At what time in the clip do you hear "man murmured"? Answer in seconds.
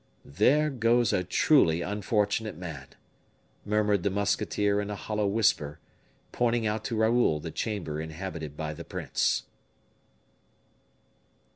2.57-4.01